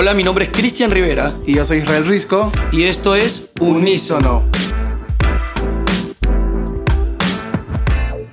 [0.00, 1.34] Hola, mi nombre es Cristian Rivera.
[1.44, 2.52] Y yo soy Israel Risco.
[2.70, 4.48] Y esto es Unísono.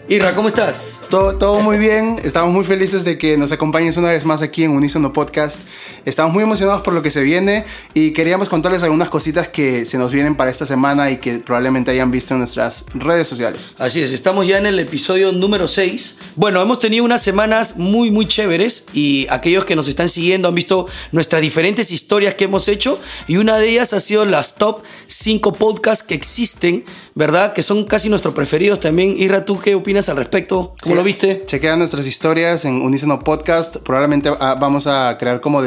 [0.08, 1.02] Irra, ¿cómo estás?
[1.10, 2.18] Todo, todo muy bien.
[2.24, 5.62] Estamos muy felices de que nos acompañes una vez más aquí en Unísono Podcast.
[6.06, 9.98] Estamos muy emocionados por lo que se viene y queríamos contarles algunas cositas que se
[9.98, 13.76] nos vienen para esta semana y que probablemente hayan visto en nuestras redes sociales.
[13.80, 16.18] Así es, estamos ya en el episodio número 6.
[16.36, 20.56] Bueno, hemos tenido unas semanas muy, muy chéveres y aquellos que nos están siguiendo han
[20.56, 24.84] visto nuestras diferentes historias que hemos hecho y una de ellas ha sido las top
[25.08, 27.54] 5 podcasts que existen, ¿verdad?
[27.54, 29.16] Que son casi nuestros preferidos también.
[29.20, 30.06] Irra, ¿tú qué opinas?
[30.10, 30.76] al respecto?
[30.82, 31.44] ¿Cómo lo viste?
[31.46, 33.78] Chequea nuestras historias en Unísono Podcast.
[33.78, 35.62] Probablemente ah, vamos a crear como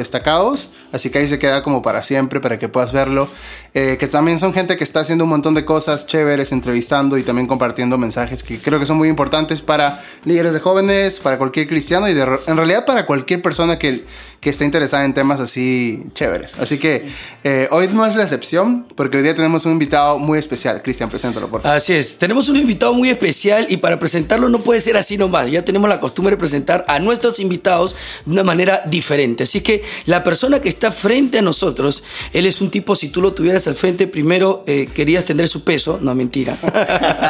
[0.93, 3.29] Así que ahí se queda como para siempre, para que puedas verlo.
[3.75, 7.23] Eh, que también son gente que está haciendo un montón de cosas chéveres, entrevistando y
[7.23, 11.69] también compartiendo mensajes que creo que son muy importantes para líderes de jóvenes, para cualquier
[11.69, 14.05] cristiano y en realidad para cualquier persona que,
[14.41, 16.59] que esté interesada en temas así chéveres.
[16.59, 17.09] Así que
[17.45, 20.81] eh, hoy no es la excepción, porque hoy día tenemos un invitado muy especial.
[20.83, 21.77] Cristian, preséntalo, por favor.
[21.77, 25.51] Así es, tenemos un invitado muy especial y para presentarlo no puede ser así nomás.
[25.51, 29.43] Ya tenemos la costumbre de presentar a nuestros invitados de una manera diferente.
[29.43, 33.21] Así que la persona que está frente a nosotros, él es un tipo, si tú
[33.21, 36.57] lo tuvieras al frente, primero eh, querías tener su peso, no mentira.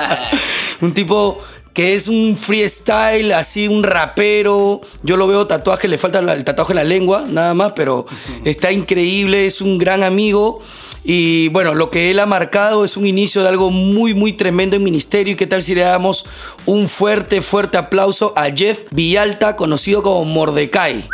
[0.80, 1.38] un tipo
[1.72, 4.80] que es un freestyle, así un rapero.
[5.02, 8.04] Yo lo veo tatuaje, le falta el tatuaje en la lengua, nada más, pero
[8.44, 10.60] está increíble, es un gran amigo.
[11.04, 14.74] Y bueno, lo que él ha marcado es un inicio de algo muy, muy tremendo
[14.74, 15.34] en ministerio.
[15.34, 16.26] ¿Y qué tal si le damos
[16.66, 21.08] un fuerte, fuerte aplauso a Jeff Villalta, conocido como Mordecai?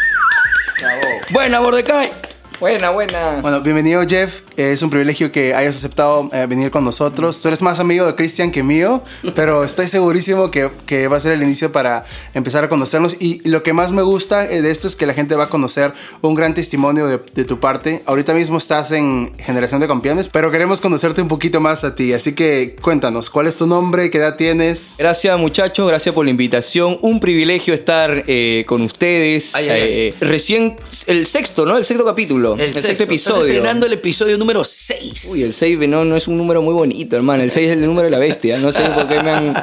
[1.31, 2.11] Buena, Mordecai.
[2.59, 3.41] Buena, buena.
[3.43, 4.44] Bueno, bienvenido Jeff.
[4.57, 7.41] Es un privilegio que hayas aceptado eh, venir con nosotros.
[7.43, 9.03] Tú eres más amigo de Cristian que mío,
[9.35, 13.17] pero estoy segurísimo que, que, va a ser el inicio para empezar a conocernos.
[13.21, 15.49] Y lo que más me gusta eh, de esto es que la gente va a
[15.49, 18.03] conocer un gran testimonio de, de tu parte.
[18.07, 22.13] Ahorita mismo estás en Generación de Campeones, pero queremos conocerte un poquito más a ti.
[22.13, 24.11] Así que cuéntanos, ¿cuál es tu nombre?
[24.11, 24.95] ¿Qué edad tienes?
[24.99, 26.97] Gracias muchachos, gracias por la invitación.
[27.03, 29.53] Un privilegio estar eh, con ustedes.
[30.21, 30.77] recién
[31.07, 31.77] el sexto, ¿no?
[31.77, 32.55] El sexto capítulo.
[32.59, 33.41] El, sexto, episodio.
[33.41, 35.29] Estás estrenando el episodio número 6.
[35.33, 37.43] Uy, el 6 no, no es un número muy bonito, hermano.
[37.43, 38.59] El 6 es el número de la bestia.
[38.59, 39.55] No sé por qué me han.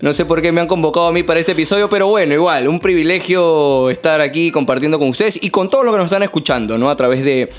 [0.00, 2.68] No sé por qué me han convocado a mí para este episodio, pero bueno, igual,
[2.68, 6.76] un privilegio estar aquí compartiendo con ustedes y con todos los que nos están escuchando,
[6.76, 6.90] ¿no?
[6.90, 7.50] A través de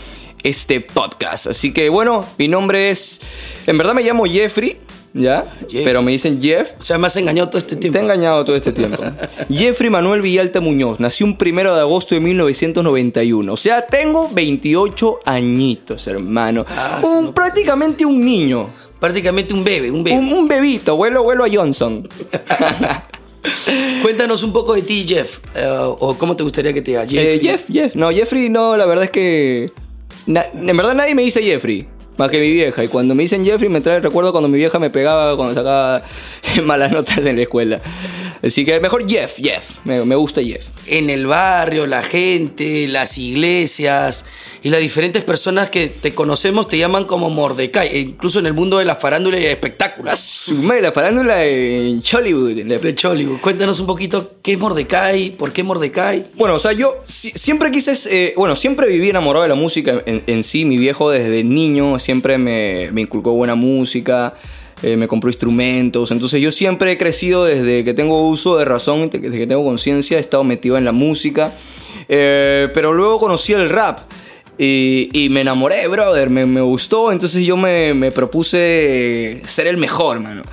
[0.43, 1.47] este podcast.
[1.47, 3.19] Así que bueno, mi nombre es.
[3.67, 4.77] En verdad me llamo Jeffrey.
[5.15, 5.45] ¿Ya?
[5.71, 6.71] Pero me dicen Jeff.
[6.77, 7.93] O sea, me has engañado todo este tiempo.
[7.93, 9.01] Te he engañado todo este tiempo.
[9.49, 13.53] Jeffrey Manuel Villalta Muñoz nació un primero de agosto de 1991.
[13.53, 16.65] O sea, tengo 28 añitos, hermano.
[16.67, 18.69] Ah, un, prácticamente un niño.
[18.99, 20.17] Prácticamente un bebé, un bebé.
[20.17, 22.05] Un, bebito, vuelo, vuelo a Johnson.
[24.01, 25.39] Cuéntanos un poco de ti, Jeff.
[25.55, 27.05] Eh, o cómo te gustaría que te diga.
[27.05, 27.95] Eh, Jeff, Jeff.
[27.95, 29.71] No, Jeffrey, no, la verdad es que.
[30.27, 31.94] en verdad nadie me dice Jeffrey.
[32.17, 32.83] Más que mi vieja.
[32.83, 36.01] Y cuando me dicen Jeffrey, me trae recuerdo cuando mi vieja me pegaba cuando sacaba
[36.63, 37.81] malas notas en la escuela.
[38.45, 39.79] Así que mejor Jeff, Jeff.
[39.85, 40.65] Me, gusta Jeff.
[40.87, 44.25] En el barrio, la gente, las iglesias
[44.61, 47.87] y las diferentes personas que te conocemos te llaman como Mordecai.
[47.87, 50.51] E incluso en el mundo de la farándula y espectáculos.
[50.81, 52.53] La farándula en Chollywood.
[52.53, 53.39] De Chollywood.
[53.41, 56.27] Cuéntanos un poquito qué es Mordecai, por qué Mordecai.
[56.35, 57.93] Bueno, o sea, yo siempre quise.
[58.11, 60.65] Eh, bueno, siempre viví enamorado de la música en, en, sí.
[60.65, 64.33] Mi viejo desde niño siempre me, inculcó buena música.
[64.83, 66.11] Eh, me compró instrumentos.
[66.11, 70.17] Entonces yo siempre he crecido desde que tengo uso de razón, desde que tengo conciencia,
[70.17, 71.51] he estado metido en la música.
[72.07, 73.99] Eh, pero luego conocí el rap.
[74.57, 80.22] Y, me enamoré, brother, me, me gustó, entonces yo me, me, propuse ser el mejor,
[80.22, 80.43] mano.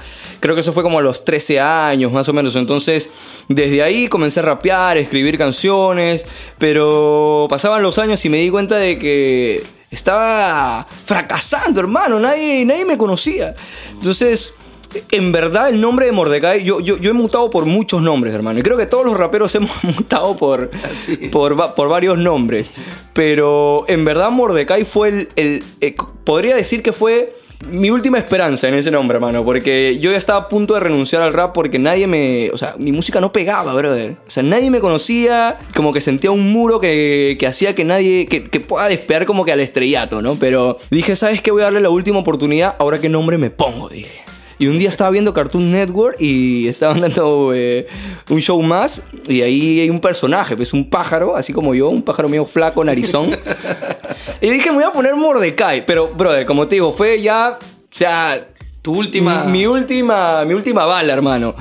[0.41, 2.57] Creo que eso fue como a los 13 años, más o menos.
[2.57, 3.11] Entonces,
[3.47, 6.27] desde ahí comencé a rapear, a escribir canciones,
[6.59, 12.19] pero pasaban los años y me di cuenta de que estaba fracasando, hermano.
[12.19, 13.55] Nadie, nadie me conocía.
[13.93, 14.55] Entonces,
[15.11, 18.59] en verdad, el nombre de Mordecai, yo, yo, he mutado por muchos nombres, hermano.
[18.59, 20.71] Y creo que todos los raperos hemos mutado por,
[21.31, 22.73] por, por, varios nombres.
[23.13, 25.29] Pero en verdad, Mordecai fue el.
[25.37, 25.95] el eh,
[26.25, 27.35] podría decir que fue
[27.71, 29.45] mi última esperanza en ese nombre, hermano.
[29.45, 32.51] Porque yo ya estaba a punto de renunciar al rap porque nadie me.
[32.51, 34.17] O sea, mi música no pegaba, brother.
[34.27, 35.59] O sea, nadie me conocía.
[35.75, 38.27] Como que sentía un muro que, que hacía que nadie.
[38.27, 40.37] Que, que, pueda despegar como que al estrellato, ¿no?
[40.37, 41.51] Pero dije, ¿sabes qué?
[41.51, 42.77] Voy a darle la última oportunidad.
[42.79, 44.32] Ahora qué nombre me pongo, dije.
[44.63, 47.89] Y un día estaba viendo Cartoon Network y estaban dando eh,
[48.29, 49.03] un show más.
[49.27, 52.85] Y ahí hay un personaje, pues un pájaro, así como yo, un pájaro medio flaco,
[52.85, 53.31] narizón.
[54.41, 55.85] y dije, me voy a poner Mordecai.
[55.85, 57.59] Pero, brother, como te digo, fue ya.
[57.61, 58.47] O sea,
[58.83, 59.45] Tu última.
[59.45, 61.57] Mi última, mi última bala, hermano.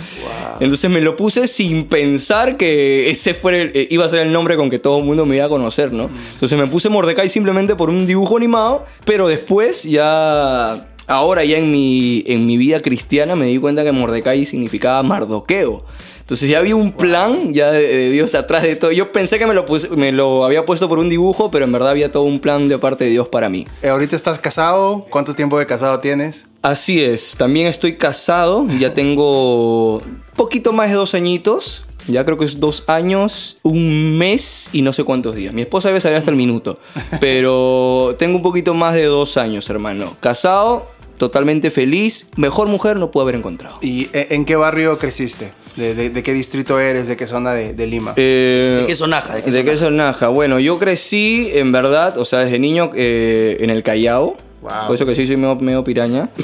[0.59, 4.31] Entonces me lo puse sin pensar que ese fuera el- eh, iba a ser el
[4.31, 6.07] nombre con que todo el mundo me iba a conocer, ¿no?
[6.33, 10.87] Entonces me puse Mordecai simplemente por un dibujo animado, pero después ya.
[11.07, 15.83] Ahora ya en mi, en mi vida cristiana me di cuenta que Mordecai significaba mardoqueo.
[16.21, 18.91] Entonces ya había un plan ya de, de Dios atrás de todo.
[18.91, 21.71] Yo pensé que me lo, puse- me lo había puesto por un dibujo, pero en
[21.73, 23.67] verdad había todo un plan de parte de Dios para mí.
[23.81, 25.05] Eh, ahorita estás casado.
[25.09, 26.47] ¿Cuánto tiempo de casado tienes?
[26.61, 30.01] Así es, también estoy casado, ya tengo
[30.35, 34.93] poquito más de dos añitos, ya creo que es dos años, un mes y no
[34.93, 35.53] sé cuántos días.
[35.53, 36.75] Mi esposa debe saber hasta el minuto,
[37.19, 40.15] pero tengo un poquito más de dos años, hermano.
[40.19, 40.87] Casado,
[41.17, 43.75] totalmente feliz, mejor mujer no puedo haber encontrado.
[43.81, 45.51] ¿Y eh, en qué barrio creciste?
[45.75, 47.07] ¿De, de- de qué distrito eres?
[47.07, 48.13] ¿De qué zona de, de Lima?
[48.17, 49.35] Eh, ¿De qué sonaja?
[49.35, 49.85] ¿De qué ¿De qué sonaja?
[50.19, 50.27] sonaja?
[50.27, 54.35] Bueno, yo crecí, en verdad, o sea, desde niño eh, en el Callao.
[54.61, 54.87] Wow.
[54.87, 56.29] Por eso que sí soy medio, medio piraña.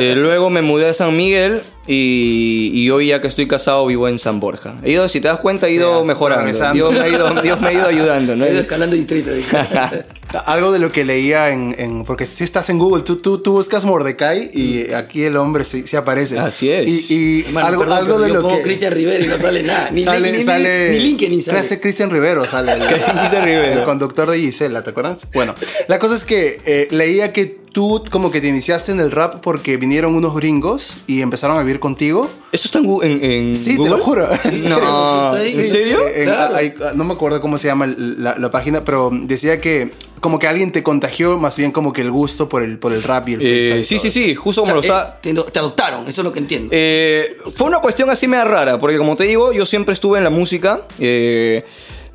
[0.00, 4.06] Eh, luego me mudé a San Miguel y, y hoy ya que estoy casado vivo
[4.06, 4.74] en San Borja.
[4.82, 6.52] He ido, si te das cuenta, he ido mejorando.
[6.72, 8.36] Dios me, ha ido, Dios me ha ido ayudando.
[8.36, 8.44] ¿no?
[8.46, 9.32] He ido escalando distrito.
[9.32, 9.56] dice.
[10.46, 13.52] Algo de lo que leía en, en- porque si estás en Google, tú, tú, tú
[13.52, 16.38] buscas Mordecai y aquí el hombre sí, sí aparece.
[16.38, 16.86] Así es.
[17.10, 19.38] Y, y Hermano, algo, perdón, algo de yo lo pongo que Cristian Rivera y no
[19.38, 19.90] sale nada.
[19.90, 21.58] Ni, sale, ni, ni- sale, ni LinkedIn sale.
[21.60, 22.72] Crece Cristian Rivero, sale.
[22.74, 23.72] El, Cristian Rivero.
[23.80, 25.18] El conductor de Gisela, ¿te acuerdas?
[25.32, 25.54] Bueno,
[25.88, 29.36] la cosa es que eh, leía que tú como que te iniciaste en el rap
[29.42, 32.28] porque vinieron unos gringos y empezaron a vivir contigo.
[32.52, 33.96] ¿Eso está en, Gu- en, en Sí, te Google?
[33.96, 34.28] lo juro.
[34.32, 34.78] ¿En serio?
[34.80, 35.36] No.
[35.36, 35.98] ¿en Sí, serio?
[36.08, 36.54] En- Claro.
[36.56, 40.48] hay- no me acuerdo cómo se llama la, la página, pero decía que como que
[40.48, 43.34] alguien te contagió más bien como que el gusto por el, por el rap y
[43.34, 43.72] el freestyle.
[43.76, 45.20] Eh, y sí, sí, sí, justo O como sea, lo eh, está...
[45.44, 46.70] te, te adoptaron, eso es lo que entiendo.
[46.72, 50.24] Eh, fue una cuestión así media rara, porque como te digo, yo siempre estuve en
[50.24, 50.80] la música.
[50.98, 51.64] eh,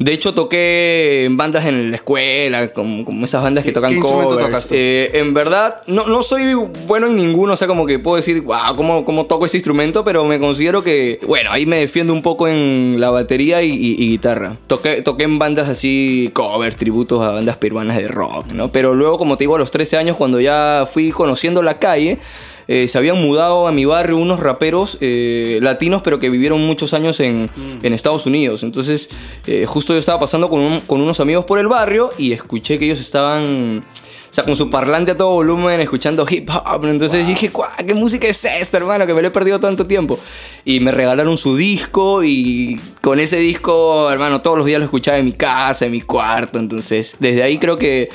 [0.03, 3.93] de hecho, toqué en bandas en la escuela, como, como esas bandas que ¿Qué- tocan
[3.93, 4.67] qué covers.
[4.71, 6.53] Eh, en verdad, no, no soy
[6.87, 10.03] bueno en ninguno, o sea, como que puedo decir, wow, ¿cómo, cómo toco ese instrumento?
[10.03, 13.91] Pero me considero que, bueno, ahí me defiendo un poco en la batería y, y-
[14.03, 14.57] y guitarra.
[14.67, 18.71] Toqué, toqué en bandas así, covers, tributos a bandas peruanas de rock, ¿no?
[18.71, 22.19] Pero luego, como te digo, a los 13 años, cuando ya fui conociendo la calle,
[22.67, 26.93] eh, se habían mudado a mi barrio unos raperos eh, latinos, pero que vivieron muchos
[26.93, 27.49] años en,
[27.81, 28.63] en Estados Unidos.
[28.63, 29.09] Entonces,
[29.47, 32.79] eh, justo yo estaba pasando con, un- con unos amigos por el barrio y escuché
[32.79, 36.85] que ellos estaban, o sea, con su parlante a todo volumen, escuchando hip hop.
[36.85, 39.05] Entonces dije, "Guau, ¿qué música es esta, hermano?
[39.05, 40.19] Que me lo he perdido tanto tiempo.
[40.65, 45.17] Y me regalaron su disco y con ese disco, hermano, todos los días lo escuchaba
[45.17, 46.57] en mi casa, en mi cuarto.
[46.59, 48.09] Entonces, desde ahí creo que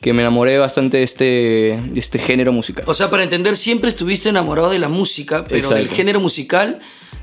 [0.00, 2.84] que me enamoré bastante de este, de este género musical.
[2.86, 5.76] O sea, para entender, siempre estuviste enamorado de la música, pero Exacto.
[5.76, 6.80] del género musical,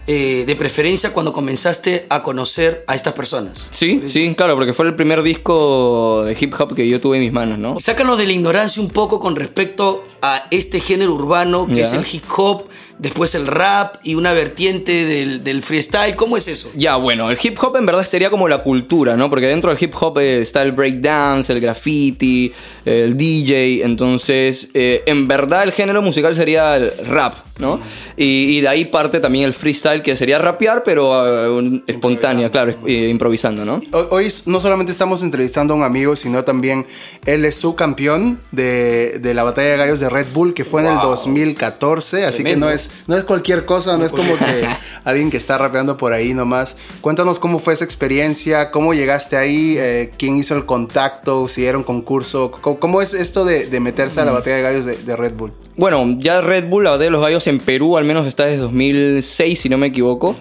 [0.07, 3.69] eh, de preferencia cuando comenzaste a conocer a estas personas.
[3.71, 7.23] Sí, sí, claro, porque fue el primer disco de hip hop que yo tuve en
[7.23, 7.79] mis manos, ¿no?
[7.79, 12.05] Sácanos de la ignorancia un poco con respecto a este género urbano que es el
[12.11, 12.65] hip hop,
[12.97, 16.15] después el rap y una vertiente del, del freestyle.
[16.15, 16.71] ¿Cómo es eso?
[16.75, 19.29] Ya, bueno, el hip hop en verdad sería como la cultura, ¿no?
[19.29, 22.51] Porque dentro del hip hop eh, está el breakdance, el graffiti,
[22.85, 27.79] el DJ, entonces eh, en verdad el género musical sería el rap, ¿no?
[28.17, 32.49] Y, y de ahí parte también el freestyle, que sería rapear, pero eh, un- espontánea,
[32.51, 33.81] claro, es- eh, improvisando, ¿no?
[34.11, 36.85] Hoy, no solamente estamos entrevistando a un amigo, sino también
[37.25, 40.87] él es subcampeón de, de la batalla de gallos de Red Bull, que fue en
[40.87, 44.67] el 2014, así que no es, no es cualquier cosa, no es como que
[45.03, 46.75] alguien que está rapeando por ahí nomás.
[47.01, 51.77] Cuéntanos cómo fue esa experiencia, cómo llegaste ahí, eh, quién hizo el contacto, si era
[51.77, 54.97] un concurso, cómo, cómo es esto de, de meterse a la batalla de gallos de,
[54.97, 55.53] de Red Bull.
[55.77, 58.57] Bueno, ya Red Bull, la batalla de los gallos en Perú, al menos está desde
[58.57, 60.35] 2006, si no me equivoco.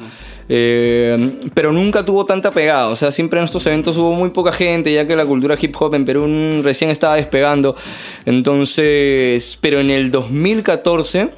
[0.48, 4.52] Eh, pero nunca tuvo tanta pegada, o sea, siempre en estos eventos hubo muy poca
[4.52, 6.26] gente, ya que la cultura hip hop en Perú
[6.62, 7.74] recién estaba despegando.
[8.26, 11.30] Entonces, pero en el 2014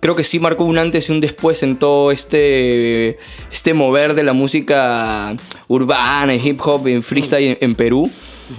[0.00, 3.16] creo que sí marcó un antes y un después en todo este,
[3.50, 5.34] este mover de la música
[5.68, 8.10] urbana, y hip hop, en freestyle en, en Perú.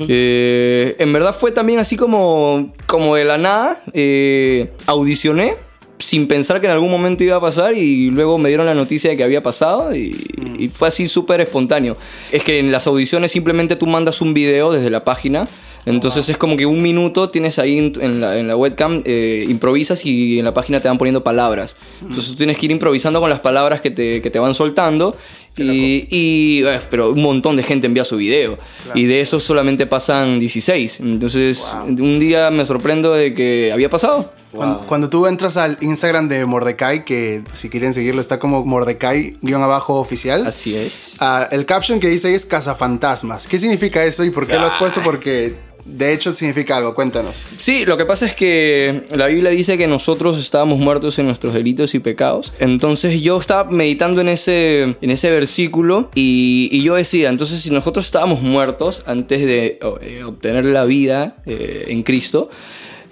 [0.08, 3.84] Eh, en verdad fue también así como, como de la nada.
[3.94, 5.58] eh, audicioné
[6.00, 9.10] sin pensar que en algún momento iba a pasar y luego me dieron la noticia
[9.10, 10.16] de que había pasado y,
[10.58, 11.98] y fue así súper espontáneo.
[12.32, 15.48] Es que en las audiciones simplemente tú mandas un video desde la página.
[15.86, 19.46] Entonces es como que un minuto tienes ahí en, en la, en la webcam, eh,
[19.48, 21.78] improvisas y en la página te van poniendo palabras.
[22.02, 25.16] Entonces tú tienes que ir improvisando con las palabras que te, que te van soltando.
[25.58, 28.58] Y, y, eh, pero un montón de gente envía su video.
[28.94, 31.00] Y de esos solamente pasan 16.
[31.00, 34.34] Entonces un día me sorprendo de que había pasado.
[34.52, 40.48] Cuando, cuando tú entras al Instagram de Mordecai, que si quieren seguirlo está como Mordecai-oficial.
[40.48, 41.18] Así es.
[41.20, 43.48] Ah, el caption que dice ahí es cazafantasmas.
[43.48, 45.02] ¿Qué significa eso y por qué lo has puesto?
[45.04, 46.96] Porque de hecho significa algo?
[46.96, 47.36] Cuéntanos.
[47.58, 51.54] Sí, lo que pasa es que la Biblia dice que nosotros estábamos muertos en nuestros
[51.54, 52.52] delitos y pecados.
[52.60, 57.70] Entonces yo estaba meditando en ese, en ese versículo y, y yo decía, entonces si
[57.70, 62.50] nosotros estábamos muertos antes de eh, obtener la vida eh, en Cristo,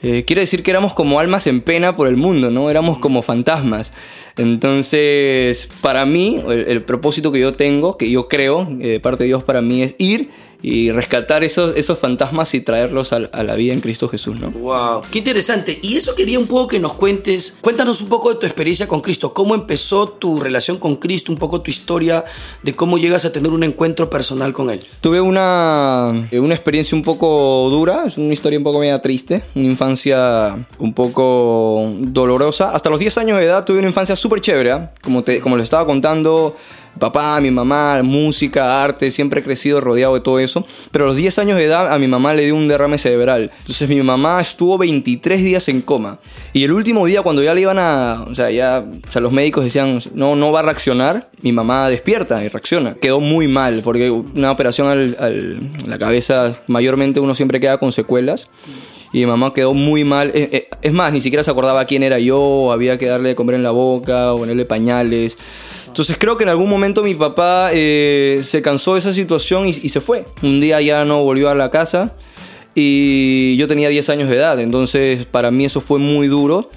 [0.04, 2.70] eh, quiere decir que éramos como almas en pena por el mundo, ¿no?
[2.70, 3.94] Éramos como fantasmas.
[4.36, 9.24] Entonces, para mí, el, el propósito que yo tengo, que yo creo, eh, de parte
[9.24, 10.30] de Dios para mí, es ir
[10.64, 14.50] y rescatar esos, esos fantasmas y traerlos a, a, la vida en Cristo Jesús, ¿no?
[14.52, 15.78] Wow, qué interesante.
[15.82, 17.58] Y eso quería un poco que nos cuentes.
[17.60, 19.34] Cuéntanos un poco de tu experiencia con Cristo.
[19.34, 21.34] ¿Cómo empezó tu relación con Cristo?
[21.34, 22.24] Un poco tu historia
[22.64, 24.80] de cómo llegas a tener un encuentro personal con Él.
[25.02, 29.44] Tuve una, eh, una experiencia un poco dura, es una historia un poco media triste,
[29.56, 32.72] una infancia un poco dolorosa.
[32.72, 34.88] Hasta los 10 años de edad tuve una infancia súper chévere, ¿eh?
[35.04, 36.56] como, te, como les estaba contando
[37.00, 40.66] papá, mi mamá, música, arte, siempre he crecido rodeado de todo eso.
[40.92, 43.52] Pero a los 10 años de edad a mi mamá le dio un derrame cerebral.
[43.60, 46.20] Entonces mi mamá estuvo 23 días en coma.
[46.54, 48.26] Y el último día cuando ya le iban a...
[48.30, 51.90] O sea, ya o sea, los médicos decían, no, no va a reaccionar, mi mamá
[51.90, 52.96] despierta y reacciona.
[52.96, 57.92] Quedó muy mal porque una operación al, al, la cabeza, mayormente uno siempre queda con
[57.92, 58.50] secuelas.
[59.14, 60.32] Y mi mamá quedó muy mal.
[60.34, 63.64] Es más, ni siquiera se acordaba quién era yo, había que darle de comer en
[63.64, 65.38] la boca, ponerle pañales.
[65.94, 69.70] Entonces creo que en algún momento mi papá eh, se cansó de esa situación y,
[69.70, 70.26] y, se fue.
[70.42, 72.16] Un día ya no volvió a la casa
[72.74, 76.68] y yo tenía 10 años de edad, entonces para mí eso fue muy duro.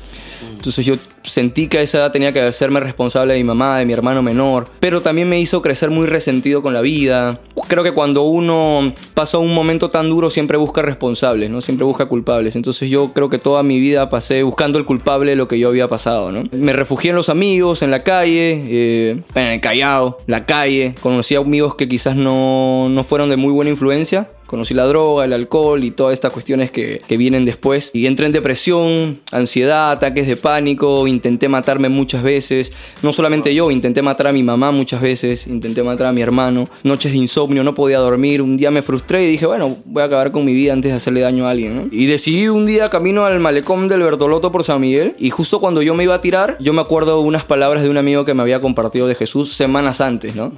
[0.51, 0.97] Entonces yo
[1.27, 4.23] sentí que a esa edad tenía que hacerme responsable de mi mamá, de mi hermano
[4.23, 7.41] menor, pero también me hizo crecer muy resentido con la vida.
[7.69, 11.61] Creo que cuando uno pasa un momento tan duro siempre busca responsables, ¿no?
[11.61, 12.57] Siempre busca culpables.
[12.57, 15.69] Entonces yo creo que toda mi vida pasé buscando el culpable de lo que yo
[15.69, 16.45] había pasado, ¿no?
[16.53, 20.95] Me refugié en los amigos, en la calle, eh, en el Callao, la calle.
[21.01, 25.25] Conocí a amigos que quizás no, no fueron de muy buena influencia, Conocí la droga,
[25.25, 27.91] el alcohol y todas estas cuestiones que, que, vienen después.
[27.93, 32.73] Y entré en depresión, ansiedad, ataques de pánico, intenté matarme muchas veces.
[33.03, 36.69] No solamente yo, intenté matar a mi mamá muchas veces, intenté matar a mi hermano.
[36.85, 38.43] Noches de insomnio, no podía dormir.
[38.43, 40.97] Un día me frustré y dije, bueno, voy a acabar con mi vida antes de
[40.97, 41.89] hacerle daño a alguien.
[41.91, 45.15] Y decidí un día camino al malecón del Bertoloto por San Miguel.
[45.19, 47.97] Y justo cuando yo me iba a tirar, yo me acuerdo unas palabras de un
[47.97, 50.53] amigo que me había compartido de Jesús semanas antes, ¿no?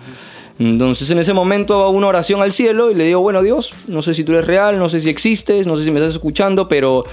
[0.58, 4.02] Entonces en ese momento hago una oración al cielo y le digo, bueno Dios, no
[4.02, 6.66] sé si tú eres real, no sé si existes, no sé si me estás escuchando,
[6.66, 7.04] pero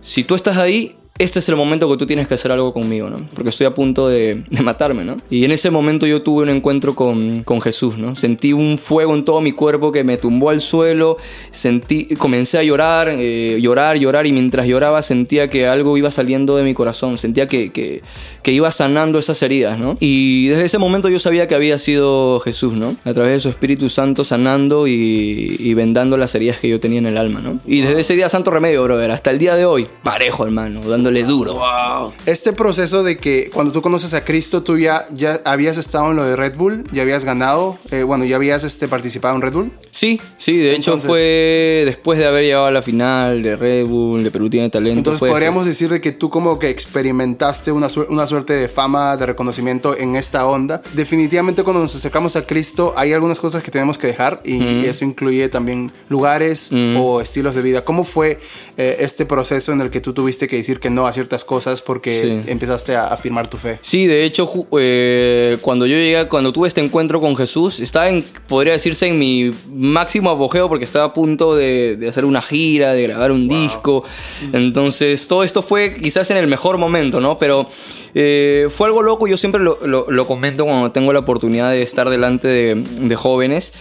[0.00, 3.08] si tú estás ahí, este es el momento que tú tienes que hacer algo conmigo,
[3.10, 3.26] ¿no?
[3.34, 5.18] Porque estoy a punto de, de matarme, ¿no?
[5.30, 8.16] Y en ese momento yo tuve un encuentro con, con, Jesús, ¿no?
[8.16, 11.18] Sentí un fuego en todo mi cuerpo que me tumbó al suelo,
[11.50, 16.56] sentí, comencé a llorar, eh, llorar, llorar, y mientras lloraba sentía que algo iba saliendo
[16.56, 18.02] de mi corazón, sentía que, que,
[18.42, 19.96] que iba sanando esas heridas, ¿no?
[20.00, 22.96] Y desde ese momento yo sabía que había sido Jesús, ¿no?
[23.04, 26.98] A través de su Espíritu Santo sanando y, y vendando las heridas que yo tenía
[26.98, 27.60] en el alma, ¿no?
[27.66, 31.24] Y desde ese día santo remedio, brother, hasta el día de hoy, parejo, hermano, dándole
[31.24, 31.54] duro.
[31.54, 32.12] Wow.
[32.26, 36.16] Este proceso de que cuando tú conoces a Cristo, tú ya, ya habías estado en
[36.16, 39.52] lo de Red Bull, ya habías ganado, eh, bueno, ya habías este, participado en Red
[39.52, 39.72] Bull.
[39.90, 43.86] Sí, sí, de hecho entonces, fue después de haber llegado a la final de Red
[43.86, 44.98] Bull, de Perú tiene talento.
[44.98, 48.68] Entonces fue podríamos decir de que tú como que experimentaste una, su una suerte de
[48.68, 50.82] fama, de reconocimiento en esta onda.
[50.94, 54.84] Definitivamente cuando nos acercamos a Cristo hay algunas cosas que tenemos que dejar y, mm.
[54.84, 56.96] y eso incluye también lugares mm.
[56.96, 57.84] o estilos de vida.
[57.84, 58.38] ¿Cómo fue
[58.76, 61.82] eh, este proceso en el que tú tuviste que decir que no a ciertas cosas
[61.82, 62.50] porque sí.
[62.50, 63.78] empezaste a afirmar tu fe?
[63.80, 68.24] Sí, de hecho eh, cuando yo llegué, cuando tuve este encuentro con Jesús, estaba en,
[68.46, 72.92] podría decirse en mi máximo apogeo porque estaba a punto de, de hacer una gira,
[72.92, 73.58] de grabar un wow.
[73.58, 74.04] disco.
[74.52, 77.36] Entonces todo esto fue quizás en el mejor momento, ¿no?
[77.36, 77.66] Pero
[78.14, 81.82] eh, fue algo loco, yo siempre lo, lo, lo, comento cuando tengo la oportunidad de
[81.82, 83.72] estar delante de, de jóvenes.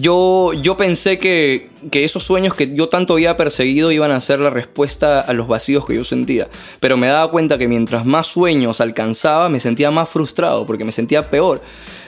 [0.00, 4.38] Yo, yo pensé que, que, esos sueños que yo tanto había perseguido iban a ser
[4.38, 6.48] la respuesta a los vacíos que yo sentía.
[6.78, 10.92] Pero me daba cuenta que mientras más sueños alcanzaba, me sentía más frustrado porque me
[10.92, 11.60] sentía peor.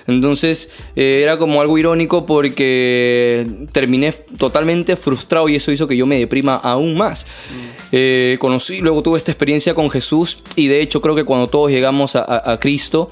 [0.07, 6.07] Entonces eh, era como algo irónico porque terminé totalmente frustrado y eso hizo que yo
[6.07, 7.25] me deprima aún más.
[7.25, 7.87] Mm.
[7.93, 11.71] Eh, conocí, luego tuve esta experiencia con Jesús y de hecho creo que cuando todos
[11.71, 13.11] llegamos a, a, a Cristo,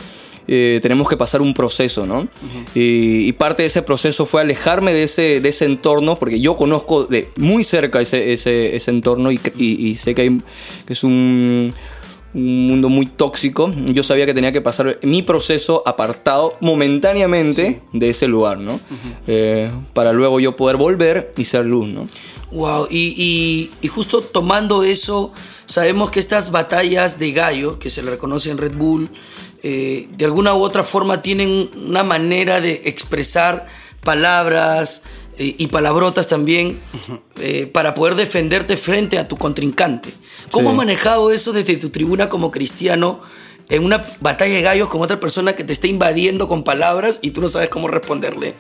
[0.53, 2.23] eh, tenemos que pasar un proceso, ¿no?
[2.23, 2.65] Uh -huh.
[2.75, 6.57] y, y, parte de ese proceso fue alejarme de ese, de ese entorno, porque yo
[6.57, 10.41] conozco de muy cerca ese, ese, ese entorno y, y, y, sé que, hay,
[10.87, 11.73] que es un,
[12.35, 13.73] un mundo muy tóxico.
[13.93, 17.99] Yo sabía que tenía que pasar mi proceso apartado momentáneamente sí.
[17.99, 18.73] de ese lugar, ¿no?
[18.73, 19.15] Uh -huh.
[19.29, 22.09] eh, para luego yo poder volver y ser luz, ¿no?
[22.51, 25.33] Wow, y, y, y, justo tomando eso,
[25.67, 29.11] sabemos que estas batallas de gallo, que se le reconoce en Red Bull,
[29.63, 33.67] eh, de alguna u otra forma tienen una manera de expresar
[34.03, 35.03] palabras,
[35.39, 36.79] eh, y palabrotas también
[37.41, 40.11] eh, para poder defenderte frente a tu contrincante.
[40.51, 40.71] ¿Cómo Sí.
[40.73, 43.21] has manejado eso desde tu tribuna como cristiano
[43.71, 47.31] en una batalla de gallos con otra persona que te está invadiendo con palabras y
[47.31, 48.55] tú no sabes cómo responderle?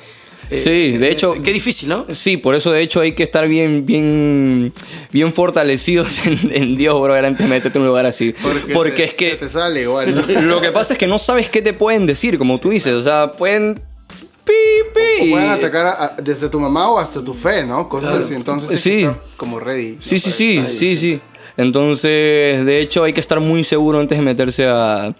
[0.50, 2.06] Eh, Sí, de eh, hecho- Qué difícil, ¿no?
[2.10, 4.72] Sí, por eso de hecho hay que estar bien, bien,
[5.12, 8.34] bien fortalecidos en, en Dios, bro, antes de meterte en un lugar así.
[8.74, 10.14] Porque, se- es que se te sale igual.
[10.14, 10.40] ¿no?
[10.42, 12.92] lo que pasa es que no sabes qué te pueden decir, como tú dices.
[12.94, 13.80] O sea, pueden.
[14.44, 14.52] Pi,
[14.94, 17.88] pi, O y- pueden atacar a- a- desde tu mamá o hasta tu fe, ¿no?
[17.88, 18.34] Cosas así.
[18.34, 19.06] Entonces Sí.
[19.36, 19.96] como ready.
[20.00, 21.20] Sí, sí, sí, sí, sí.
[21.60, 25.14] Entonces, de hecho, hay que estar muy seguro antes de meterse a,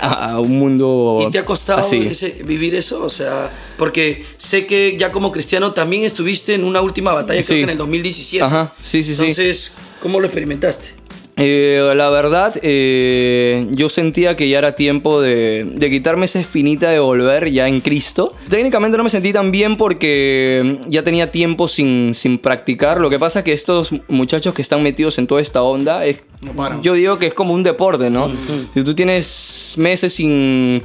[0.00, 1.24] a un mundo.
[1.28, 1.98] ¿Y te ha costado así.
[1.98, 3.04] ese- vivir eso?
[3.04, 7.48] O sea, porque sé que ya como cristiano también estuviste en una última batalla, Sí.
[7.48, 8.44] creo que en el 2017.
[8.44, 9.20] Ajá, sí, sí, sí.
[9.22, 10.88] Entonces, ¿cómo lo experimentaste?
[11.36, 16.90] Eh, la verdad, eh, yo sentía que ya era tiempo de, de quitarme esa espinita
[16.90, 18.34] de volver ya en Cristo.
[18.48, 23.00] Técnicamente no me sentí tan bien porque ya tenía tiempo sin, sin practicar.
[23.00, 26.22] Lo que pasa es que estos muchachos que están metidos en toda esta onda, es,
[26.44, 28.30] No yo digo que es como un deporte, ¿no?
[28.74, 30.82] Si tú tienes meses sin,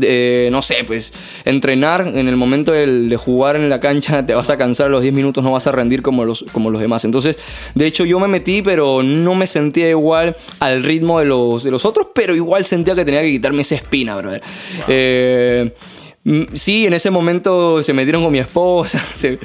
[0.00, 1.12] eh, no sé, pues
[1.44, 4.90] entrenar en el momento del- de jugar en la cancha, te vas a cansar a
[4.90, 7.04] los 10 minutos, no vas a rendir como los, como los demás.
[7.04, 7.38] Entonces,
[7.74, 11.70] de hecho, yo me metí, pero no me sentía igual al ritmo de los, de
[11.70, 14.42] los otros, pero igual sentía que tenía que quitarme esa espina, brother.
[14.88, 15.72] Eh,
[16.54, 19.38] Sí, en ese momento se metieron con mi esposa, se-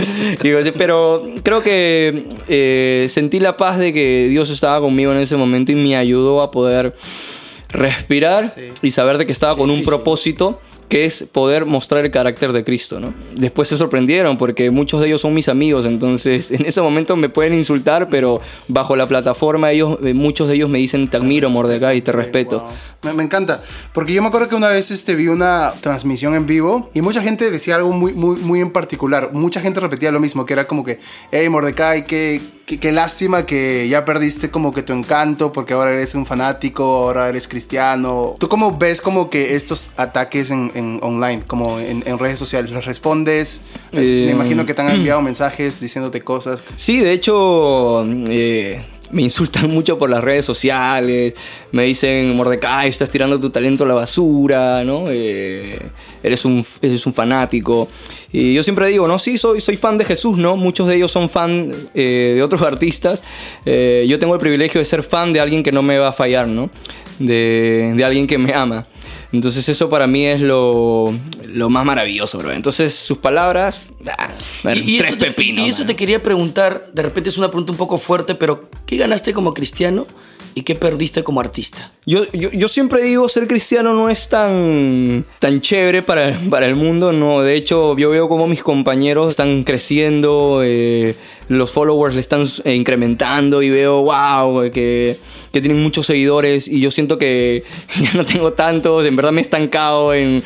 [0.43, 5.37] digo, pero creo que eh, sentí la paz de que Dios estaba conmigo en ese
[5.37, 6.93] momento y me ayudó a poder
[7.69, 8.69] respirar Sí.
[8.81, 12.63] y saber de que estaba con un propósito que es poder mostrar el carácter de
[12.63, 13.13] Cristo, ¿no?
[13.35, 17.29] Después se sorprendieron porque muchos de ellos son mis amigos, entonces en ese momento me
[17.29, 21.49] pueden insultar, pero bajo la plataforma ellos, eh, muchos de ellos me dicen te admiro
[21.49, 22.59] Mordecai te Sí, respeto.
[22.59, 22.69] wow.
[23.03, 23.61] Me, me encanta.
[23.93, 27.21] Porque yo me acuerdo que una vez este, vi una transmisión en vivo y mucha
[27.21, 29.33] gente decía algo muy, muy, muy en particular.
[29.33, 30.99] Mucha gente repetía lo mismo, que era como que,
[31.31, 35.93] hey Mordecai, qué, qué, qué lástima que ya perdiste como que tu encanto porque ahora
[35.93, 38.35] eres un fanático, ahora eres cristiano.
[38.39, 42.71] ¿Tú cómo ves como que estos ataques en, en online, como en, en redes sociales?
[42.71, 43.63] ¿Los respondes?
[43.91, 46.63] Eh, me imagino que te han enviado mensajes diciéndote cosas.
[46.75, 51.33] Sí, de hecho, eh, me insultan mucho por las redes sociales.
[51.71, 55.05] Me dicen, Mordecai, estás tirando tu talento a la basura, ¿no?
[55.09, 55.79] Eh,
[56.23, 57.87] eres, un, eres un fanático.
[58.31, 60.57] Y yo siempre digo, no, sí, soy, soy fan de Jesús, ¿no?
[60.57, 63.23] Muchos de ellos son fan eh, de otros artistas.
[63.65, 66.13] Eh, yo tengo el privilegio de ser fan de alguien que no me va a
[66.13, 66.69] fallar, ¿no?
[67.19, 68.85] De, de alguien que me ama.
[69.33, 71.13] Entonces eso para mí es lo,
[71.45, 72.51] lo más maravilloso, bro.
[72.51, 73.87] Entonces sus palabras...
[74.17, 75.87] ah, Y, y tres te, pepinos, y eso man.
[75.87, 79.53] te quería preguntar, de repente es una pregunta un poco fuerte, pero ¿qué ganaste como
[79.53, 80.07] cristiano
[80.57, 81.91] y qué perdiste como artista?
[82.07, 86.75] Yo, yo, yo siempre digo, ser cristiano no es tan, tan chévere para, para el
[86.75, 87.43] mundo, no.
[87.43, 91.15] De hecho, yo veo como mis compañeros están creciendo, eh,
[91.47, 95.15] los followers le están eh, incrementando y veo, wow, que,
[95.53, 97.63] que tienen muchos seguidores y yo siento que
[98.01, 100.41] ya no tengo tantos, en verdad me he estancado en...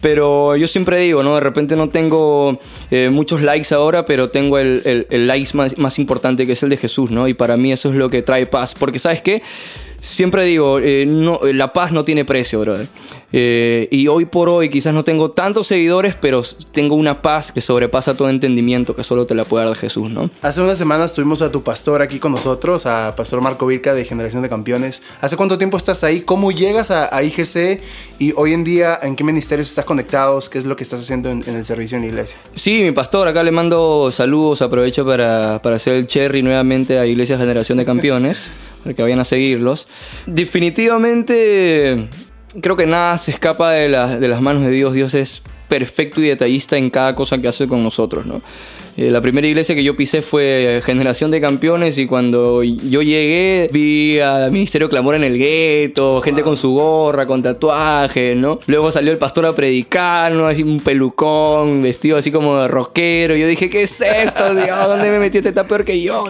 [0.00, 1.34] Pero yo siempre digo, ¿no?
[1.34, 2.58] De repente no tengo
[2.90, 6.70] eh, muchos likes ahora, pero tengo el, el, likes más, más importante que es el
[6.70, 7.28] de Jesús, ¿no?
[7.28, 8.74] Y para mí eso es lo que trae paz.
[8.78, 9.42] Porque, ¿sabes qué?
[9.98, 12.86] Siempre digo, eh, no, la paz no tiene precio, brother.
[13.32, 17.60] Eh, y hoy por hoy quizás no tengo tantos seguidores, pero tengo una paz que
[17.60, 20.30] sobrepasa todo entendimiento que solo te la puede dar Jesús, ¿no?
[20.42, 24.04] Hace unas semanas tuvimos a tu pastor aquí con nosotros, a Pastor Marco Vilca de
[24.04, 25.02] Generación de Campeones.
[25.20, 26.22] ¿Hace cuánto tiempo estás ahí?
[26.22, 27.80] ¿Cómo llegas a, a IGC?
[28.18, 30.48] Y hoy en día, ¿en qué ministerios estás conectados?
[30.48, 32.38] ¿Qué es lo que estás haciendo en, en el servicio en la iglesia?
[32.54, 37.06] Sí, mi pastor, acá le mando saludos, aprovecho para, para hacer el cherry nuevamente a
[37.06, 38.48] Iglesia Generación de Campeones,
[38.82, 39.86] para que vayan a seguirlos.
[40.26, 42.08] Definitivamente,
[42.60, 44.94] creo que nada se escapa de, la- de las manos de Dios.
[44.94, 48.42] Dios es perfecto y detallista en cada cosa que hace con nosotros, ¿no?
[48.96, 53.68] Eh, la primera iglesia que yo pisé fue Generación de Campeones y cuando yo llegué
[53.72, 58.58] vi al Ministerio Clamor en el gueto, gente con su gorra, con tatuajes, ¿no?
[58.66, 60.48] Luego salió el pastor a predicar, ¿no?
[60.48, 63.36] Así un pelucón, vestido así como de rockero.
[63.36, 64.52] Yo dije, ¿qué es esto?
[64.56, 65.38] Dios, ¿dónde me metí?
[65.38, 66.24] Este está peor que yo.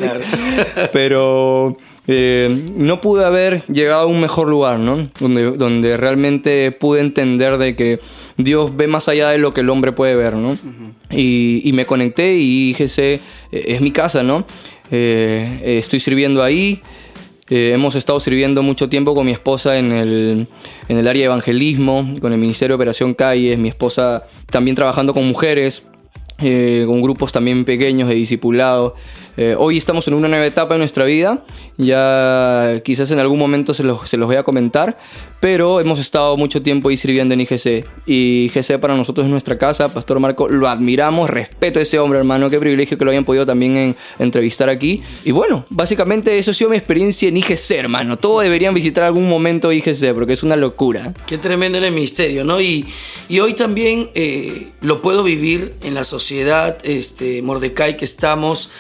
[0.92, 1.74] Pero
[2.12, 5.09] eh, no pude haber llegado a un mejor lugar, ¿no?
[5.20, 8.01] Donde, donde realmente pude entender de que
[8.37, 10.57] Dios ve más allá de lo que el hombre puede ver, ¿no?
[11.09, 13.20] y, y me conecté y IGC eh,
[13.53, 14.44] es mi casa, ¿no?
[14.90, 16.83] Eh, estoy sirviendo ahí.
[17.49, 20.49] Eh, hemos estado sirviendo mucho tiempo con mi esposa en el,
[20.88, 25.14] en el área de evangelismo, con el Ministerio de Operación Calles, mi esposa también trabajando
[25.14, 25.85] con mujeres,
[26.40, 28.94] eh, con grupos también pequeños de discipulado.
[29.37, 31.44] Eh, hoy estamos en una nueva etapa de nuestra vida,
[31.94, 34.98] ya quizás en algún momento se los, se los voy a comentar,
[35.40, 37.87] pero hemos estado mucho tiempo ahí sirviendo en IGC.
[38.07, 42.18] Y IGC para nosotros es nuestra casa, Pastor Marco, lo admiramos, respeto a ese hombre,
[42.18, 45.03] hermano, qué privilegio que lo hayan podido también en- entrevistar aquí.
[45.24, 48.18] Y bueno, básicamente eso ha sido mi experiencia en IGC, hermano.
[48.18, 51.14] Todos deberían visitar algún momento IGC, porque es una locura.
[51.26, 52.61] Qué tremendo en el ministerio, ¿no?
[52.61, 52.87] Y,
[53.29, 58.71] y hoy también eh, lo puedo vivir en la sociedad, este, Mordecai, que estamos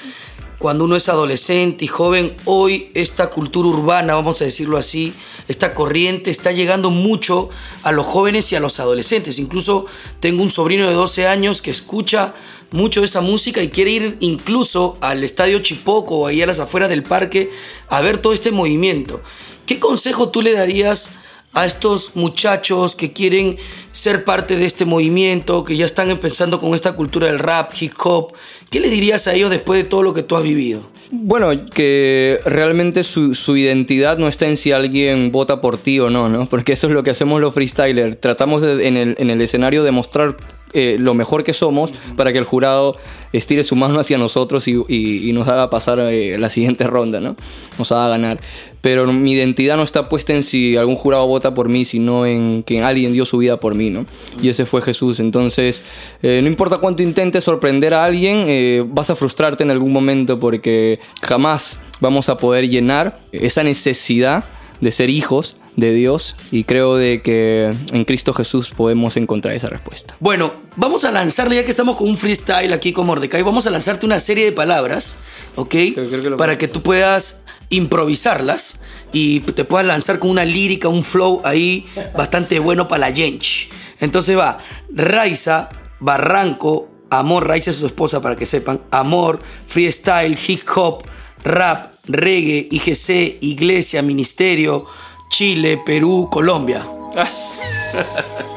[0.58, 2.36] cuando uno es adolescente y joven.
[2.44, 5.12] Hoy esta cultura urbana, vamos a decirlo así,
[5.48, 7.50] esta corriente está llegando mucho
[7.82, 9.38] a los jóvenes y a los adolescentes.
[9.40, 9.86] Incluso
[10.20, 12.34] tengo un sobrino de 12 años que escucha
[12.70, 16.88] mucho esa música y quiere ir incluso al estadio Chipoco o ahí a las afueras
[16.88, 17.50] del parque
[17.88, 19.20] a ver todo este movimiento.
[19.66, 21.10] ¿Qué consejo tú le darías
[21.52, 23.56] a estos muchachos que quieren
[23.92, 27.92] ser parte de este movimiento, que ya están empezando con esta cultura del rap, hip
[28.02, 28.32] hop?
[28.70, 30.82] ¿Qué le dirías a ellos después de todo lo que tú has vivido?
[31.12, 36.28] Bueno, que realmente su, identidad no está en si alguien vota por ti o no,
[36.28, 36.46] ¿no?
[36.46, 38.20] Porque eso es lo que hacemos los freestylers.
[38.20, 40.36] Tratamos de, en, el, en el escenario de mostrar
[40.72, 42.96] eh, lo mejor que somos para que el jurado
[43.32, 47.36] estire su mano hacia nosotros y, nos haga pasar eh, la siguiente ronda, ¿no?
[47.78, 48.40] Nos haga ganar.
[48.80, 52.62] Pero mi identidad no está puesta en si algún jurado vota por mí, sino en
[52.62, 54.06] que alguien dio su vida por mí, ¿no?
[54.42, 55.20] Y ese fue Jesús.
[55.20, 55.84] Entonces,
[56.22, 60.40] eh, no importa cuánto intentes sorprender a alguien, eh, vas a frustrarte en algún momento
[60.40, 64.44] porque jamás vamos a poder llenar esa necesidad
[64.80, 69.68] de ser hijos de Dios y creo de que en Cristo Jesús podemos encontrar esa
[69.68, 70.16] respuesta.
[70.20, 73.70] Bueno, vamos a lanzarle, ya que estamos con un freestyle aquí con Mordecai, vamos a
[73.70, 75.18] lanzarte una serie de palabras,
[75.56, 75.68] ¿ok?
[75.68, 78.80] que Para que tú puedas improvisarlas
[79.12, 83.68] y te puedas lanzar con una lírica, un flow ahí bastante bueno para la yench.
[84.00, 84.58] Entonces va,
[84.90, 85.68] Raiza,
[86.00, 91.04] Barranco, Amor, Raiza es su esposa para que sepan, Amor, Freestyle, Hip Hop,
[91.44, 94.86] Rap, Reggae, IGC, Iglesia, Ministerio,
[95.30, 96.84] Chile, Perú, Colombia.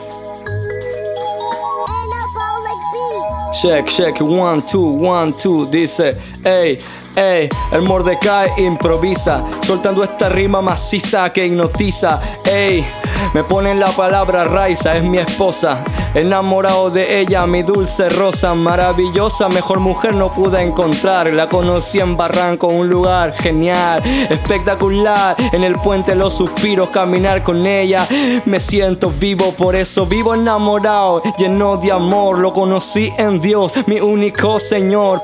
[3.62, 6.81] Check, check, one, two, one, two, dice, ey,
[7.15, 12.86] ey, el Mordecai improvisa, soltando esta rima maciza que hipnotiza, ey,
[13.34, 19.49] me ponen la palabra Raiza, es mi esposa, enamorado de ella, mi dulce rosa, maravillosa,
[19.49, 25.80] mejor mujer no pude encontrar, la conocí en Barranco, un lugar genial, espectacular, en el
[25.80, 28.08] puente los suspiros, caminar con ella,
[28.45, 33.99] me siento vivo, por eso vivo enamorado, lleno de amor, lo conocí en Dios, mi
[33.99, 35.21] único Señor.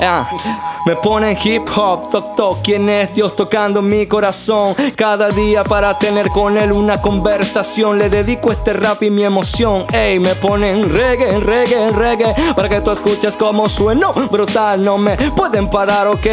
[0.00, 0.28] Ah,
[0.86, 4.74] me ponen hip hop, toc toc, ¿quién es Dios tocando mi corazón?
[4.94, 9.86] Cada día para tener con él una conversación, le dedico este rap y mi emoción.
[9.92, 15.16] Ey, me ponen reggae, reggae, reggae, para que tú escuches cómo sueno brutal, no me
[15.32, 16.26] pueden parar, ok.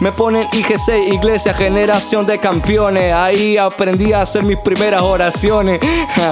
[0.00, 3.12] Me ponen IGC, iglesia, generación de campeones.
[3.12, 5.80] Ahí aprendí a hacer mis primeras oraciones.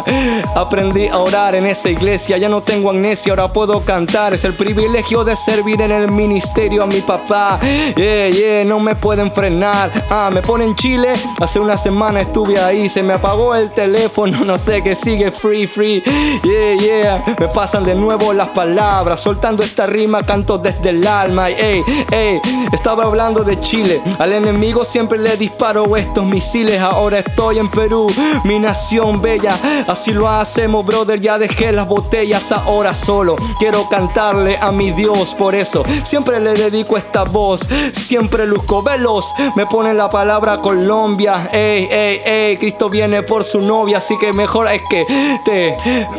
[0.54, 4.32] aprendí a orar en esa iglesia, ya no tengo amnesia, ahora puedo cantar.
[4.32, 7.58] Es el privilegio de servir en el ministerio a mi papá.
[7.96, 9.90] Yeah, yeah, no me pueden frenar.
[10.10, 11.12] Ah, me ponen Chile.
[11.40, 15.66] Hace una semana estuve ahí, se me apagó el teléfono, no sé qué sigue free,
[15.66, 16.02] free.
[16.42, 21.50] Yeah, yeah, me pasan de nuevo las palabras, soltando esta rima, canto desde el alma.
[21.50, 22.40] Ey, ey,
[22.72, 24.02] estaba hablando de Chile.
[24.18, 26.80] Al enemigo siempre le disparo estos misiles.
[26.80, 28.06] Ahora estoy en Perú,
[28.44, 29.58] mi nación bella.
[29.86, 31.20] Así lo hacemos, brother.
[31.20, 35.34] Ya dejé las botellas, ahora solo quiero cantarle a mi Dios.
[35.34, 37.53] Por eso siempre le dedico esta voz.
[37.92, 39.32] Siempre luzco veloz.
[39.56, 41.48] Me ponen la palabra Colombia.
[41.52, 42.56] Ey, ey, ey.
[42.56, 43.98] Cristo viene por su novia.
[43.98, 45.04] Así que mejor es que
[45.44, 45.76] te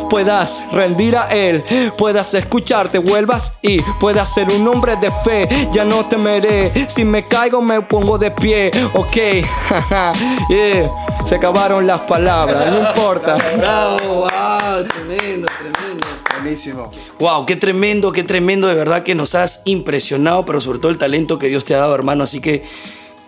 [0.08, 1.64] puedas rendir a Él.
[1.96, 5.68] Puedas escucharte, vuelvas y puedas ser un hombre de fe.
[5.72, 6.88] Ya no temeré.
[6.88, 8.70] Si me caigo, me pongo de pie.
[8.94, 9.16] Ok,
[10.48, 10.84] yeah.
[11.26, 13.36] Se acabaron las palabras, no importa.
[13.56, 16.05] Bravo, wow, tremendo, tremendo.
[16.46, 16.92] Buenísimo.
[17.18, 20.96] Wow, qué tremendo, qué tremendo, de verdad que nos has impresionado, pero sobre todo el
[20.96, 22.22] talento que Dios te ha dado, hermano.
[22.22, 22.62] Así que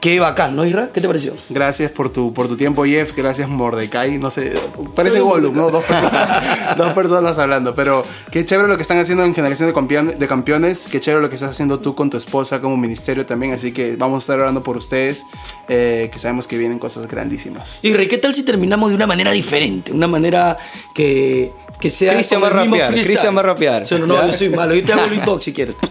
[0.01, 0.91] qué bacán, ¿no, Isra?
[0.95, 1.33] ¿Qué te pareció?
[1.49, 3.13] Gracias por tu, por tu tiempo, Jeff.
[3.17, 4.19] Gracias, Mordecai.
[4.19, 4.53] No sé,
[4.95, 5.69] parece Gollum, ¿no?
[5.73, 7.75] Dos personas, dos personas hablando.
[7.75, 10.87] Pero qué chévere lo que están haciendo en Generación de, Campeones.
[10.87, 13.53] Qué chévere lo que estás haciendo tú con tu esposa como ministerio también.
[13.53, 15.25] Así que vamos a estar orando por ustedes,
[15.69, 17.81] eh, que sabemos que vienen cosas grandísimas.
[17.83, 19.91] Isra, ¿y qué tal si terminamos de una manera diferente?
[19.91, 20.57] Una manera
[20.95, 22.15] que, que sea.
[22.15, 23.05] Cristian va a el mismo rapear.
[23.05, 23.87] Cristian va a rapear.
[23.87, 24.75] Sí, no, yo soy malo.
[24.75, 25.77] Yo te hago el beatbox si quieres.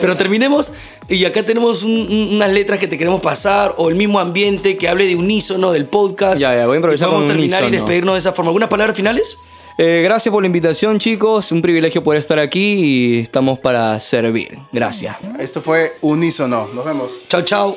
[0.00, 0.72] Pero terminemos
[1.08, 4.76] y acá tenemos un- un- unas letras que te queremos pasar o el mismo ambiente
[4.76, 6.40] que hable de unísono del podcast.
[6.40, 8.50] Ya, ya, voy a improvisar Y con terminar y despedirnos de esa forma.
[8.50, 9.38] ¿Algunas palabras finales?
[9.78, 11.50] Eh, gracias por la invitación, chicos.
[11.52, 14.58] Un privilegio poder estar aquí y estamos para servir.
[14.72, 15.16] Gracias.
[15.38, 16.68] Esto fue Unísono.
[16.74, 17.26] Nos vemos.
[17.28, 17.76] Chao, chao.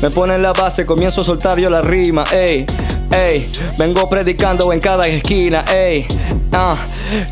[0.00, 2.66] Me ponen la base, comienzo a soltar yo la rima, ey,
[3.12, 3.50] ey.
[3.78, 6.06] Vengo predicando en cada esquina, ey.
[6.54, 6.76] Ah,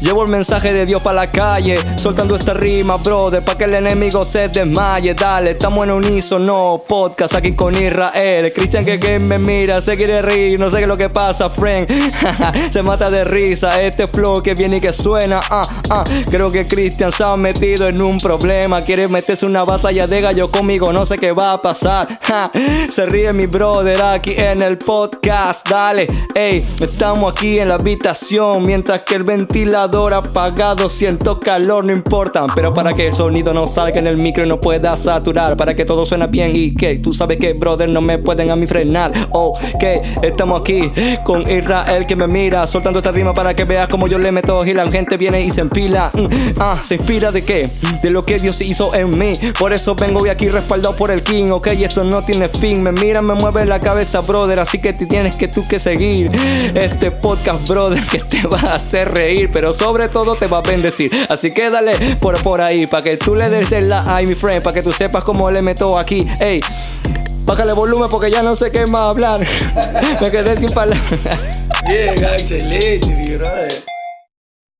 [0.01, 3.75] llevo el mensaje de Dios para la calle, soltando esta rima, brother, pa' que el
[3.75, 5.12] enemigo se desmaye.
[5.12, 8.51] Dale, estamos en unísono, podcast aquí con Israel.
[8.55, 11.51] Cristian que, que me mira, se quiere reír, no sé qué es lo que pasa,
[11.51, 11.87] friend.
[12.71, 15.40] se mata de risa, este flow que viene y que suena.
[15.51, 16.05] Ah, ah.
[16.31, 20.51] Creo que Cristian se ha metido en un problema, quiere meterse una batalla de gallo
[20.51, 22.09] conmigo, no sé qué va a pasar.
[22.90, 28.62] Se ríe mi brother aquí en el podcast, dale, ey, estamos aquí en la habitación
[28.62, 32.46] mientras que el ventilador apagado, siento calor, no importa.
[32.56, 35.76] Pero para que el sonido no salga en el micro y no pueda saturar, para
[35.76, 38.66] que todo suene bien y que tú sabes que, brother, no me pueden a mí
[38.66, 39.12] frenar.
[39.30, 40.90] Oh, que estamos aquí
[41.22, 44.66] con Israel que me mira, soltando esta rima para que veas como yo le meto
[44.66, 46.11] y la gente viene y se empila.
[46.12, 46.26] Mm,
[46.59, 47.70] ah, ¿se inspira de qué?
[48.02, 49.35] De lo que Dios hizo en mí.
[49.56, 52.83] Por eso vengo hoy aquí respaldado por el King, ok, esto no tiene fin.
[52.83, 56.31] Me mira, me mueve la cabeza, brother, así que te tienes que tú que seguir
[56.75, 60.62] este podcast, brother, que te va a hacer reír, pero sobre todo te va a
[60.62, 61.11] bendecir.
[61.29, 64.62] Así que dale por, por ahí, para que tú le des la ay, mi friend,
[64.62, 66.27] para que tú sepas cómo le meto aquí.
[66.40, 66.61] Ey,
[67.44, 69.40] bájale volumen porque ya no sé qué más hablar.
[70.20, 71.14] Me quedé sin palabras.
[71.87, 72.14] Bien,
[73.07, 73.99] mi brother.